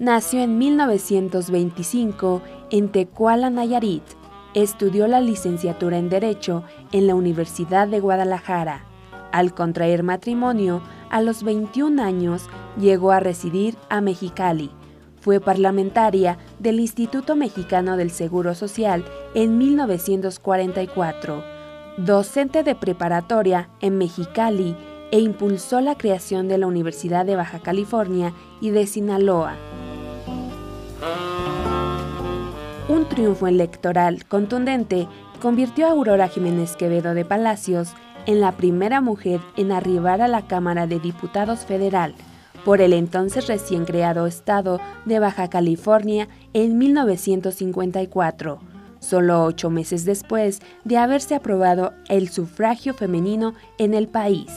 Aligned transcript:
nació 0.00 0.40
en 0.40 0.58
1925 0.58 2.42
en 2.70 2.88
Tecuala, 2.88 3.50
Nayarit. 3.50 4.02
Estudió 4.54 5.06
la 5.06 5.20
licenciatura 5.20 5.98
en 5.98 6.08
Derecho 6.08 6.64
en 6.90 7.06
la 7.06 7.14
Universidad 7.14 7.86
de 7.86 8.00
Guadalajara. 8.00 8.86
Al 9.30 9.54
contraer 9.54 10.02
matrimonio, 10.02 10.80
a 11.10 11.20
los 11.20 11.44
21 11.44 12.02
años 12.02 12.48
llegó 12.80 13.12
a 13.12 13.20
residir 13.20 13.76
a 13.90 14.00
Mexicali. 14.00 14.70
Fue 15.20 15.38
parlamentaria 15.38 16.38
del 16.58 16.80
Instituto 16.80 17.36
Mexicano 17.36 17.98
del 17.98 18.10
Seguro 18.10 18.54
Social 18.54 19.04
en 19.34 19.58
1944, 19.58 21.44
docente 21.98 22.62
de 22.62 22.74
preparatoria 22.74 23.68
en 23.82 23.98
Mexicali 23.98 24.74
e 25.10 25.20
impulsó 25.20 25.82
la 25.82 25.96
creación 25.96 26.48
de 26.48 26.56
la 26.56 26.66
Universidad 26.66 27.26
de 27.26 27.36
Baja 27.36 27.58
California 27.58 28.32
y 28.62 28.70
de 28.70 28.86
Sinaloa. 28.86 29.56
Un 32.90 33.08
triunfo 33.08 33.46
electoral 33.46 34.24
contundente 34.26 35.06
convirtió 35.40 35.86
a 35.86 35.90
Aurora 35.92 36.26
Jiménez 36.26 36.74
Quevedo 36.74 37.14
de 37.14 37.24
Palacios 37.24 37.92
en 38.26 38.40
la 38.40 38.56
primera 38.56 39.00
mujer 39.00 39.38
en 39.56 39.70
arribar 39.70 40.20
a 40.20 40.26
la 40.26 40.48
Cámara 40.48 40.88
de 40.88 40.98
Diputados 40.98 41.60
Federal 41.60 42.16
por 42.64 42.80
el 42.80 42.92
entonces 42.92 43.46
recién 43.46 43.84
creado 43.84 44.26
Estado 44.26 44.80
de 45.04 45.20
Baja 45.20 45.48
California 45.48 46.26
en 46.52 46.78
1954, 46.78 48.58
solo 48.98 49.44
ocho 49.44 49.70
meses 49.70 50.04
después 50.04 50.60
de 50.82 50.96
haberse 50.96 51.36
aprobado 51.36 51.92
el 52.08 52.28
sufragio 52.28 52.92
femenino 52.92 53.54
en 53.78 53.94
el 53.94 54.08
país. 54.08 54.50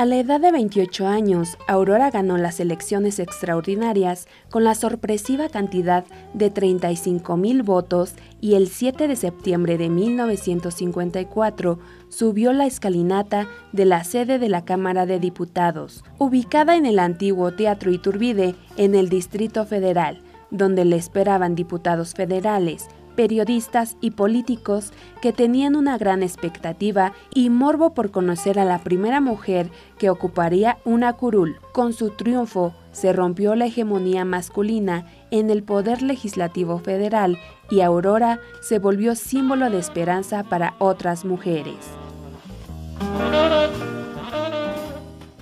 A 0.00 0.06
la 0.06 0.16
edad 0.16 0.40
de 0.40 0.50
28 0.50 1.06
años, 1.06 1.58
Aurora 1.68 2.10
ganó 2.10 2.38
las 2.38 2.58
elecciones 2.58 3.18
extraordinarias 3.18 4.28
con 4.48 4.64
la 4.64 4.74
sorpresiva 4.74 5.50
cantidad 5.50 6.06
de 6.32 6.48
35 6.48 7.36
mil 7.36 7.62
votos 7.62 8.14
y 8.40 8.54
el 8.54 8.68
7 8.68 9.08
de 9.08 9.16
septiembre 9.16 9.76
de 9.76 9.90
1954 9.90 11.80
subió 12.08 12.54
la 12.54 12.64
escalinata 12.64 13.46
de 13.72 13.84
la 13.84 14.02
sede 14.02 14.38
de 14.38 14.48
la 14.48 14.64
Cámara 14.64 15.04
de 15.04 15.20
Diputados, 15.20 16.02
ubicada 16.16 16.76
en 16.76 16.86
el 16.86 16.98
antiguo 16.98 17.52
Teatro 17.52 17.90
Iturbide 17.90 18.54
en 18.78 18.94
el 18.94 19.10
Distrito 19.10 19.66
Federal, 19.66 20.22
donde 20.50 20.86
le 20.86 20.96
esperaban 20.96 21.54
diputados 21.54 22.14
federales, 22.14 22.88
periodistas 23.20 23.98
y 24.00 24.12
políticos 24.12 24.94
que 25.20 25.34
tenían 25.34 25.76
una 25.76 25.98
gran 25.98 26.22
expectativa 26.22 27.12
y 27.34 27.50
morbo 27.50 27.92
por 27.92 28.10
conocer 28.10 28.58
a 28.58 28.64
la 28.64 28.78
primera 28.78 29.20
mujer 29.20 29.70
que 29.98 30.08
ocuparía 30.08 30.78
una 30.86 31.12
curul. 31.12 31.58
Con 31.74 31.92
su 31.92 32.08
triunfo 32.08 32.72
se 32.92 33.12
rompió 33.12 33.54
la 33.56 33.66
hegemonía 33.66 34.24
masculina 34.24 35.04
en 35.30 35.50
el 35.50 35.62
poder 35.62 36.00
legislativo 36.00 36.78
federal 36.78 37.36
y 37.70 37.82
Aurora 37.82 38.40
se 38.62 38.78
volvió 38.78 39.14
símbolo 39.14 39.68
de 39.68 39.80
esperanza 39.80 40.42
para 40.42 40.72
otras 40.78 41.26
mujeres. 41.26 41.76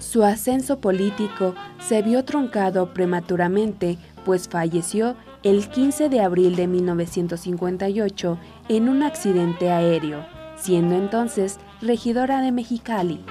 Su 0.01 0.25
ascenso 0.25 0.81
político 0.81 1.55
se 1.79 2.03
vio 2.03 2.25
truncado 2.25 2.93
prematuramente, 2.93 3.99
pues 4.25 4.49
falleció 4.49 5.15
el 5.43 5.69
15 5.69 6.09
de 6.09 6.21
abril 6.21 6.57
de 6.57 6.67
1958 6.67 8.39
en 8.69 8.89
un 8.89 9.03
accidente 9.03 9.71
aéreo, 9.71 10.27
siendo 10.57 10.97
entonces 10.97 11.59
regidora 11.81 12.41
de 12.41 12.53
Mexicali. 12.53 13.25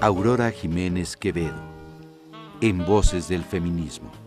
Aurora 0.00 0.50
Jiménez 0.50 1.16
Quevedo, 1.16 1.62
en 2.60 2.84
Voces 2.84 3.28
del 3.28 3.42
Feminismo. 3.42 4.21